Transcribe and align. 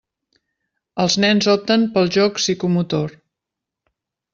Els 1.03 1.17
nens 1.25 1.49
opten 1.57 1.85
pel 1.99 2.13
joc 2.19 2.43
psicomotor. 2.43 3.19